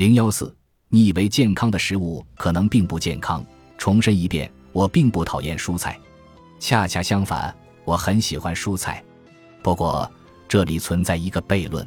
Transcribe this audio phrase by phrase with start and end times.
[0.00, 0.56] 零幺四，
[0.88, 3.44] 你以为健康的食物可能并不健康。
[3.76, 6.00] 重申一遍，我并不讨厌蔬菜，
[6.58, 9.04] 恰恰相反，我很喜欢蔬菜。
[9.62, 10.10] 不过
[10.48, 11.86] 这里存在一个悖论：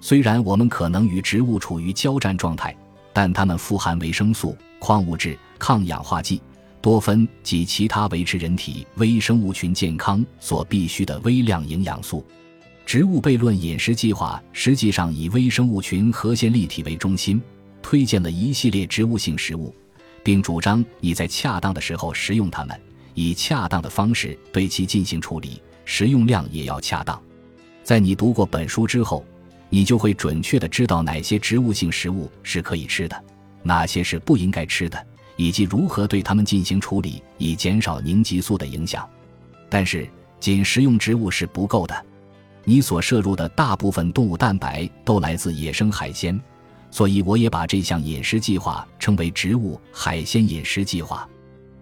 [0.00, 2.72] 虽然我们可能与植物处于交战状态，
[3.12, 6.40] 但它们富含维生素、矿物质、抗氧化剂、
[6.80, 12.24] 多酚及其他维持人体微生物群健康所必需的微量营养素。
[12.84, 17.40] 植物悖论饮食计划实际上以微生物群核线粒体为中心，
[17.80, 19.74] 推荐了一系列植物性食物。
[20.22, 22.78] 并主张你在恰当的时候食用它们，
[23.14, 27.20] 以恰当的方式对其进行处理，食用量也要恰当。
[27.82, 29.24] 在你读过本书之后，
[29.68, 33.24] 你就会准确的知道哪些植物性食物是可以吃的，
[33.62, 35.06] 哪些是不应该吃的，
[35.36, 39.08] 以及如何对它们进行处理，以减少凝集素的影响。
[39.70, 40.06] 但是，
[40.38, 42.04] 仅食用植物是不够的，
[42.64, 46.40] 你所摄入的大部分动物蛋白都来自野生海鲜。
[46.90, 51.28] 所以，我也把这项饮食计划称为植物海鲜饮食计划。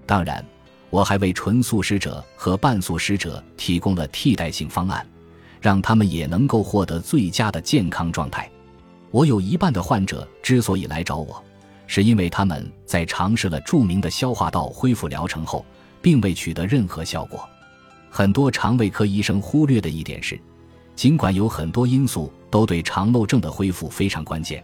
[0.04, 0.44] 当然，
[0.90, 5.06] 我还为纯素食者和半素食者提供了替代性方案，
[5.60, 8.50] 让他们也能够获得最佳的健康状态。
[9.10, 11.42] 我有一半的患者之所以来找我，
[11.86, 15.64] 是因为他们在尝试了著名的消化道恢复疗程后，
[16.02, 17.48] 并未取得任何效果。
[18.10, 20.38] 很多肠胃科医生忽略的一点是，
[20.98, 24.60] 尽管有很多因素都对肠漏症的恢复非常关键。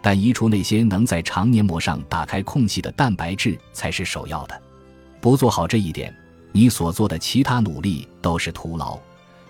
[0.00, 4.62] 但移除那些能在肠黏膜上打开空隙的蛋白质才是首要的。
[5.20, 6.14] 不做好这一点，
[6.52, 8.96] 你所做的其他努力都是徒劳，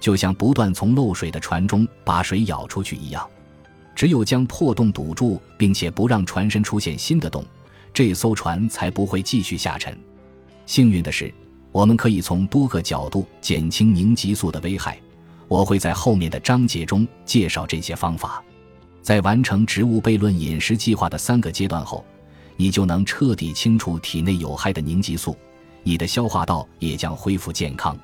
[0.00, 3.28] 就像不断从漏水的船中把水舀出去一样。
[3.94, 7.44] 只有将破洞堵住，并且不让船身出现新的洞，
[7.92, 9.94] 这艘船才不会继续下沉。
[10.64, 11.30] 幸运的是，
[11.72, 14.98] 我们可以从多个角度减轻凝集素的危害。
[15.52, 18.42] 我会在后面的章节中介绍这些方法。
[19.02, 22.02] 在完成植物悖论饮食计划的三个阶段后，
[22.56, 25.36] 你就能彻底清除体内有害的凝集素，
[25.82, 27.94] 你的消化道也将恢复健康。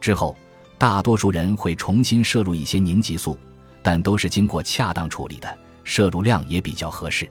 [0.00, 0.36] 之后，
[0.78, 3.38] 大多数人会重新摄入一些凝集素，
[3.82, 7.30] 但都是经过恰当处理的，摄入量也比较合适。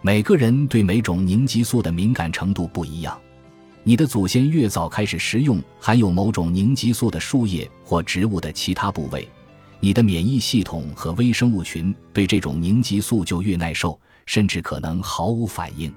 [0.00, 3.20] 每个人对每种凝集素的敏感程度不一样，
[3.84, 9.28] 你的祖先越早开始食用含有某种凝集素的树叶或植物的其他部位。
[9.80, 15.92] 你的免疫系统和微生物群对这种凝集素就越耐受，甚至可能毫无反应。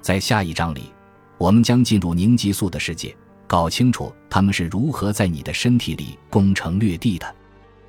[0.00, 0.92] 在下一章里，
[1.36, 3.12] 我们将进入凝集素的世界，
[3.48, 7.34] 搞清楚它们是如何在你的身体里攻城略地的。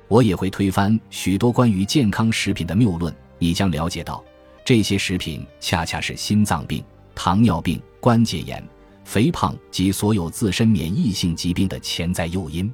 [0.08, 4.24] 我也会推翻许多关于健康食品的谬论，你将了解到，
[4.64, 6.82] 这些食品恰恰是心脏病、
[7.14, 8.60] 糖尿病、关节炎、
[9.08, 12.70] 肥胖及所有自身免疫性疾病的潜在诱因。